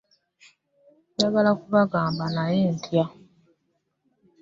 [1.13, 3.03] Njagala kubagamba naye nkyatya.